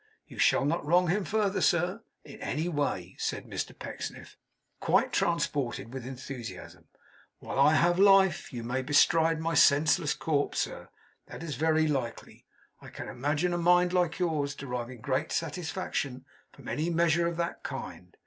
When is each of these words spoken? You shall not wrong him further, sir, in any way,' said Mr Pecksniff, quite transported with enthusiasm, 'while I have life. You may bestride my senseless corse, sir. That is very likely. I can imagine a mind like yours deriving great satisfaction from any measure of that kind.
You 0.25 0.39
shall 0.39 0.65
not 0.65 0.83
wrong 0.83 1.09
him 1.09 1.23
further, 1.25 1.61
sir, 1.61 2.01
in 2.25 2.41
any 2.41 2.67
way,' 2.67 3.15
said 3.19 3.45
Mr 3.45 3.77
Pecksniff, 3.77 4.35
quite 4.79 5.13
transported 5.13 5.93
with 5.93 6.07
enthusiasm, 6.07 6.87
'while 7.37 7.59
I 7.59 7.75
have 7.75 7.99
life. 7.99 8.51
You 8.51 8.63
may 8.63 8.81
bestride 8.81 9.39
my 9.39 9.53
senseless 9.53 10.15
corse, 10.15 10.57
sir. 10.57 10.89
That 11.27 11.43
is 11.43 11.53
very 11.53 11.87
likely. 11.87 12.47
I 12.79 12.89
can 12.89 13.07
imagine 13.09 13.53
a 13.53 13.59
mind 13.59 13.93
like 13.93 14.17
yours 14.17 14.55
deriving 14.55 15.01
great 15.01 15.31
satisfaction 15.31 16.25
from 16.51 16.67
any 16.67 16.89
measure 16.89 17.27
of 17.27 17.37
that 17.37 17.61
kind. 17.61 18.17